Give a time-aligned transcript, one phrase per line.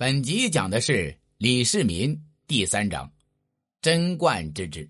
[0.00, 3.12] 本集讲的是李世民第三章，
[3.82, 4.88] 贞观之治。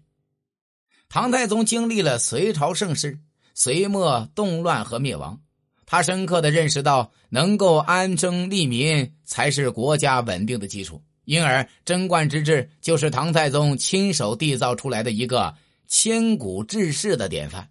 [1.09, 3.19] 唐太宗经历了隋朝盛世、
[3.53, 5.41] 隋末动乱和灭亡，
[5.85, 11.03] 他深刻的认识到，能够安政利民才是国家稳定的基础。
[11.25, 15.53] 因而，贞观之治就是唐太宗亲手缔造出来的一个
[15.89, 17.69] 千古治世的典范。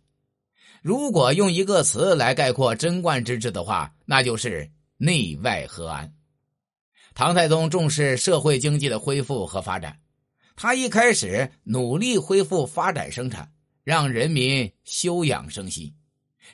[0.82, 6.14] 如果用一个词来概括贞观之治的话，那就是内外和安。
[7.20, 10.00] 唐太宗重视社会经济的恢复和发展，
[10.56, 13.52] 他一开始努力恢复发展生产，
[13.84, 15.94] 让人民休养生息，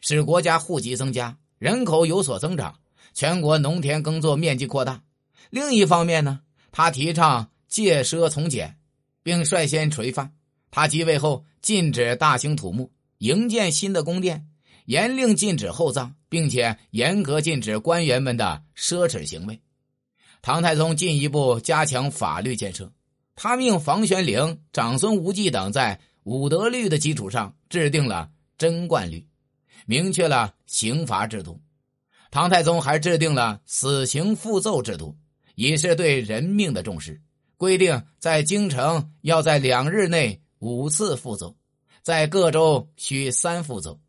[0.02, 2.80] 使国家户籍增加，人口有所增长，
[3.14, 5.04] 全国农田耕作面积扩大。
[5.52, 6.40] 另一方面呢，
[6.72, 8.80] 他提倡戒奢从简，
[9.22, 10.34] 并率先垂范。
[10.72, 14.48] 他即位后，禁止大兴土木，营建新的宫殿，
[14.86, 19.62] 严令禁止厚葬，并且严格禁止官员们的奢侈行为。
[20.46, 22.92] 唐太宗进一步加强法律建设，
[23.34, 29.28] 他命房玄龄、长孙无忌等在武德律的基础上制定了贞观律，
[29.88, 31.60] 明确了刑罚制度。
[32.30, 35.18] 唐太宗还制定了死刑复奏制度，
[35.56, 37.20] 以示对人命的重视。
[37.58, 41.58] 规定在京城要在两日内五次复奏，
[42.04, 44.00] 在各州需三复奏。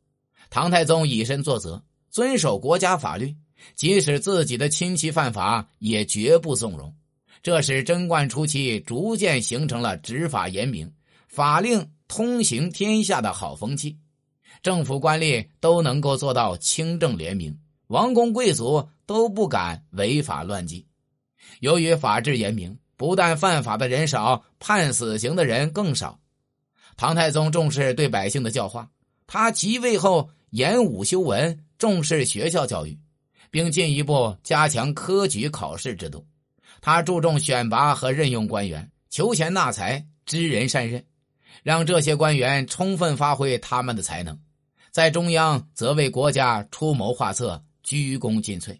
[0.51, 3.35] 唐太宗以身作则，遵守国家法律。
[3.75, 6.95] 即使自己的亲戚犯法，也绝不纵容。
[7.43, 10.93] 这使贞观初期逐渐形成了执法严明、
[11.29, 13.97] 法令通行天下的好风气。
[14.63, 17.57] 政府官吏都能够做到清正廉明，
[17.89, 20.87] 王公贵族都不敢违法乱纪。
[21.61, 26.19] 由于法制严明，不但犯法的人少，判死刑的人更少。
[26.97, 28.91] 唐太宗重视对百姓的教化，
[29.27, 32.99] 他即位后严武修文，重视学校教育。
[33.57, 36.27] 并进一步加强科举考试制度，
[36.83, 41.03] 他注重选拔和任用官员，求贤纳才，知人善任，
[41.63, 44.39] 让这些官员充分发挥他们的才能。
[44.91, 48.79] 在中央则为国家出谋划策，鞠躬尽瘁；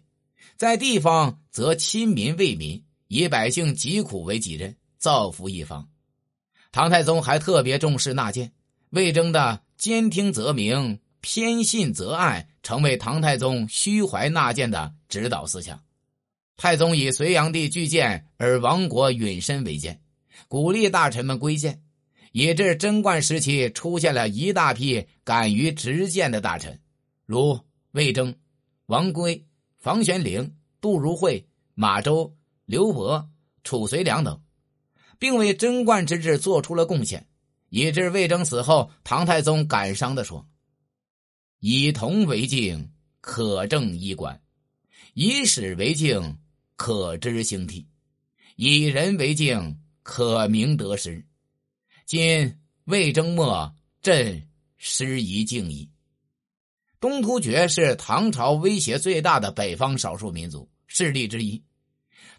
[0.57, 5.89] 在地方则亲民为民，以百姓疾苦为己任，造福一方。
[6.71, 8.51] 唐太宗还特别重视纳谏，
[8.91, 10.99] 魏征的“兼听则明”。
[11.21, 15.81] 偏信则暗，成为唐太宗虚怀纳谏的指导思想。
[16.55, 20.01] 太宗以隋炀帝拒谏而亡国允身为鉴，
[20.47, 21.81] 鼓励大臣们归谏，
[22.31, 26.79] 以致贞观时期出现了一大批敢于直谏的大臣，
[27.25, 27.59] 如
[27.91, 28.33] 魏征、
[28.87, 29.45] 王圭、
[29.77, 32.35] 房玄龄、杜如晦、马周、
[32.65, 33.29] 刘伯、
[33.63, 34.41] 褚遂良等，
[35.19, 37.27] 并为贞观之治做出了贡献，
[37.69, 40.47] 以致魏征死后，唐太宗感伤地说。
[41.59, 44.39] 以铜为镜，可正衣冠；
[45.15, 46.37] 以史为镜，
[46.75, 47.83] 可知兴替；
[48.55, 51.25] 以人为镜，可明得失。
[52.05, 53.73] 今魏征末，
[54.03, 54.47] 朕
[54.77, 55.89] 失一敬矣。
[56.99, 61.61] 东突厥是唐朝威胁最大的北方少数民族势力之一。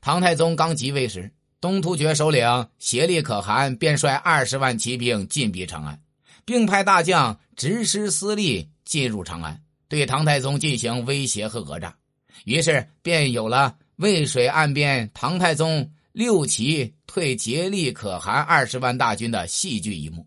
[0.00, 6.00] 唐太宗刚即位时，东突厥首领协力可汗便率二十万骑兵进逼长安，
[6.44, 8.68] 并派大将执师司隶。
[8.88, 11.94] 进入长安，对唐太宗进行威胁和讹诈，
[12.46, 20.26] 于是便有了渭水岸边唐太宗六骑退竭力可汗二十万大军的戏剧一幕。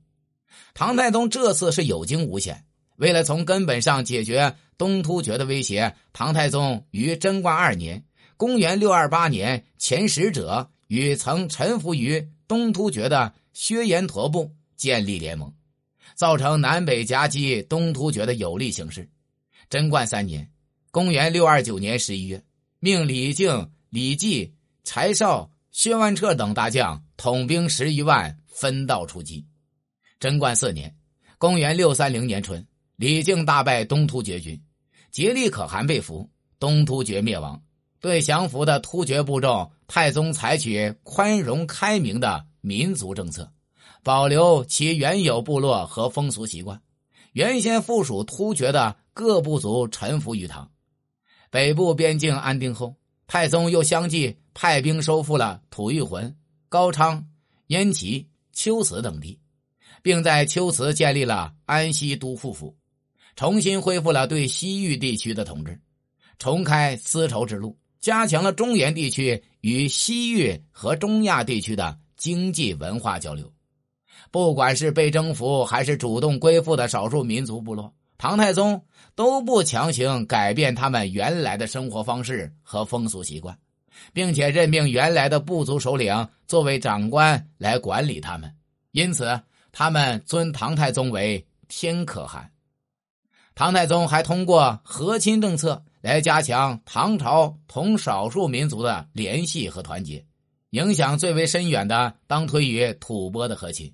[0.76, 2.64] 唐太宗这次是有惊无险，
[2.98, 8.06] 为了从根本上解决东突厥的威胁，唐太宗于贞观二年
[8.38, 15.52] （公元628年）遣使者与曾臣服于东突厥的薛延陀部建立联盟。
[16.22, 19.10] 造成南北夹击东突厥的有利形势。
[19.72, 20.48] 贞观三年
[20.92, 22.44] （公元629年十一月），
[22.80, 29.44] 命李靖、李绩、柴绍、薛万彻等大将统兵十余万，分道出击。
[30.20, 30.96] 贞观四年
[31.40, 32.64] （公元630年春），
[32.98, 34.62] 李靖大败东突厥军，
[35.10, 36.30] 竭力可汗被俘，
[36.60, 37.60] 东突厥灭亡。
[38.00, 43.52] 对降服的突厥部众，太宗采取宽容开明的民族政策。
[44.04, 46.82] 保留其原有部落和风俗习惯，
[47.34, 50.72] 原先附属突厥的各部族臣服于唐。
[51.50, 52.96] 北部边境安定后，
[53.28, 56.36] 太宗又相继派兵收复了吐谷浑、
[56.68, 57.26] 高昌、
[57.68, 59.40] 燕齐、秋瓷等地，
[60.02, 62.76] 并在秋瓷建立了安西都护府，
[63.36, 65.80] 重新恢复了对西域地区的统治，
[66.40, 73.52] 重开丝绸之路，加强了中原地区与西域和中亚地区的经济文化交流。
[74.30, 78.82] 不管是被征服还是主动归附的少数民族部落，唐太宗
[79.16, 83.58] 都不强行改变他们原来的生活方式和风俗习惯，
[84.14, 88.54] 并且任命原来的部族首领作为长官来管理他们，
[88.92, 89.42] 因此
[89.72, 92.52] 他们尊唐太宗为天可汗。
[93.56, 100.24] 唐太宗还通过和亲政策来加强唐朝同少数民族的联系和团结。
[100.72, 103.94] 影响最为深远的，当推于吐蕃的和亲。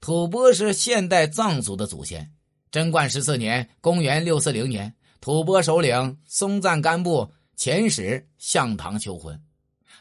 [0.00, 2.30] 吐蕃是现代藏族的祖先。
[2.70, 9.40] 贞观十四年（公元640年），吐蕃首领松赞干布遣使向唐求婚，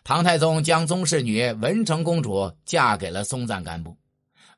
[0.03, 3.97] 唐太宗将宗室女文成公主嫁给了松赞干布。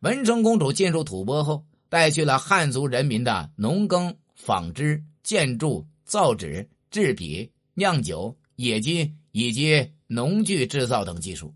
[0.02, 9.92] 文成公主进入吐蕃后，带去了汉族人民的农耕、纺织、建筑、造纸、制笔、酿酒、冶金以及。
[10.12, 11.54] 农具制造等技术，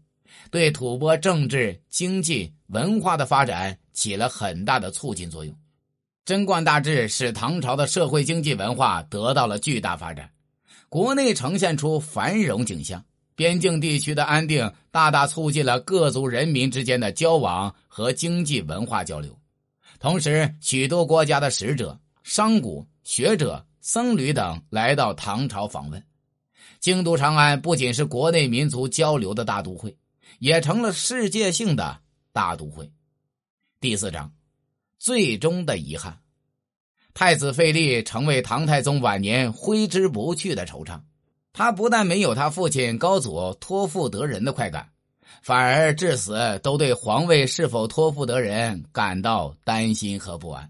[0.51, 5.55] 对吐蕃政治、经济、文化的发展起了很大的促进作用。
[6.25, 10.29] 贞观大治使唐朝的社会、经济、文化得到了巨大发展，
[10.87, 13.03] 国内呈现出繁荣景象，
[13.35, 19.37] 边境地区的安定大大促进了各族人民之间的交往和经济文化交流。
[19.99, 26.01] 同时，许多国家的使者、商贾、学者、僧侣等来到唐朝访问。
[26.79, 29.95] 京都长安不仅是国内民族交流的大都会，
[30.43, 32.01] 也成了世界性的
[32.33, 32.91] 大都会。
[33.79, 34.29] 第四章，
[34.99, 36.19] 最终的遗憾。
[37.13, 40.99] 太子废立成为唐太宗晚年挥之不去的惆怅。
[41.53, 44.89] 他不但没有他父亲高祖托付得人的快感，
[45.41, 50.69] 反而至死都对皇位是否托付得人感到担心和不安。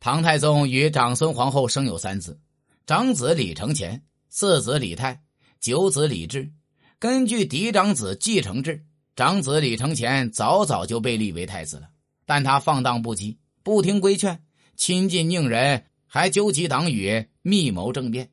[0.00, 2.40] 唐太宗与长孙皇后生有三子，
[2.86, 4.02] 长子李承乾。
[4.30, 5.22] 四子李泰，
[5.60, 6.50] 九子李治，
[7.02, 8.84] 根据嫡长子继承制，
[9.16, 11.88] 长子李承乾早早就被立为太子了。
[12.26, 14.40] 但他放荡不羁，不听规劝，
[14.76, 18.30] 亲近佞人，还纠集党羽，密谋政变。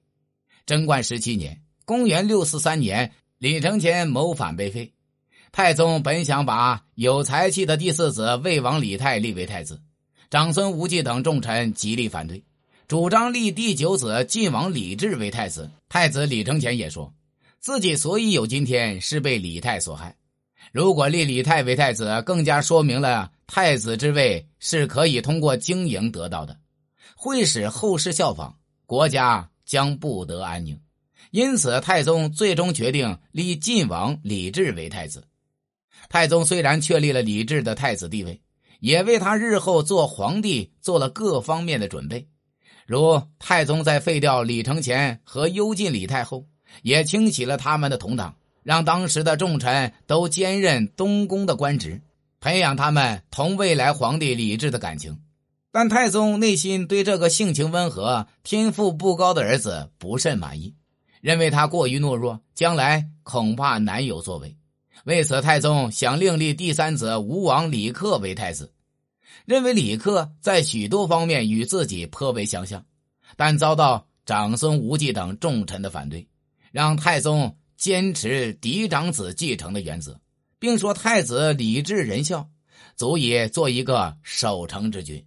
[0.68, 4.94] 贞观十七年（公元643年），李承乾谋反被废。
[5.51, 9.81] 太宗本想把有才气的第四子魏王李泰立为太子，
[10.30, 12.44] 长孙无忌等重臣极力反对。
[12.88, 17.12] 主张立第九子晋王李治为太子，太子李承乾也说，
[17.60, 20.16] 自己所以有今天是被李泰所害。
[20.72, 26.58] 如果立李泰为太子，更加说明了太子之位是可以通过经营得到的，
[27.16, 28.54] 会使后世效仿，
[28.86, 30.80] 国家将不得安宁。
[31.32, 35.28] 因此，太宗最终决定立晋王李治为太子。
[36.08, 38.42] 太宗虽然确立了李治的太子地位，
[38.80, 42.28] 也为他日后做皇帝做了各方面的准备。
[42.88, 46.48] 如太宗在废掉李承乾和幽禁李泰后，
[46.81, 52.01] 也清洗了他们的同党，让当时的重臣都兼任东宫的官职，
[52.39, 55.19] 培养他们同未来皇帝李治的感情。
[55.71, 60.74] 但太宗内心对这个性情温和、天赋不高的儿子不甚满意，
[61.21, 64.56] 认为他过于懦弱，将来恐怕难有作为。
[65.06, 68.71] 为此，太宗想另立第三子吴王李克为太子。
[69.45, 72.83] 认为李克在许多方面与自己颇为相像，
[73.36, 76.27] 但遭到长孙无忌等重臣的反对，
[76.71, 80.19] 让太宗坚持嫡长子继承的原则，
[80.60, 82.50] 并说太子理智仁孝，
[82.95, 85.25] 足以做一个守成之君。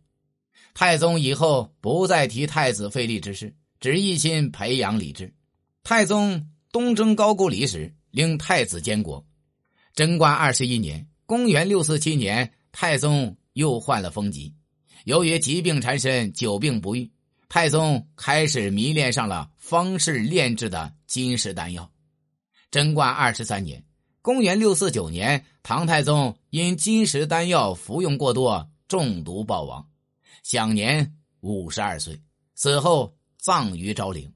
[0.74, 5.34] 太宗以后不再提太子废立之事，只一心培养李治。
[5.82, 9.24] 太宗东征高句丽时，令太子监国。
[9.94, 13.36] 贞观二十一年（公元647年），太宗。
[13.54, 14.54] 又患了风疾，
[15.04, 17.10] 由于疾病缠身，久病不愈，
[17.54, 21.86] 太宗开始迷恋上了方士炼制的金石丹药。
[22.70, 23.84] 贞观二十三年
[24.22, 29.86] （公元649年），唐太宗因金石丹药服用过多，中毒暴亡，
[30.42, 32.18] 享年五十二岁。
[32.54, 34.32] 死后葬于昭陵。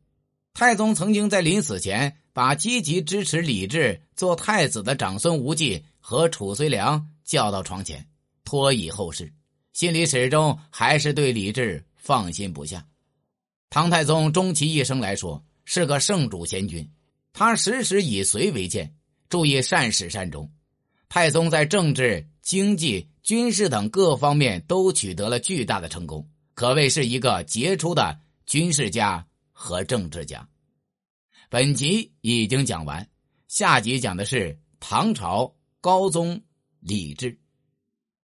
[0.53, 8.07] 太宗曾经在临死前，把积极支持李治做太子的长孙无忌和褚遂良叫到床前。
[8.45, 9.33] 托以后事，
[9.73, 12.87] 心里始终还是对李治放心不下。
[13.69, 16.89] 唐太宗终其一生来说是个圣主贤君，
[17.33, 18.95] 他时时以隋为鉴，
[19.29, 20.51] 注意善始善终。
[21.09, 30.49] 太宗在政治、经济、军事等各方面都取得了巨大的成功，可谓是一个杰出的军事家和政治家。
[31.49, 33.09] 本集已经讲完，
[33.49, 36.41] 下集讲的是唐朝高宗
[36.81, 37.39] 李治。